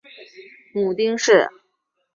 [0.73, 1.47] 母丁氏。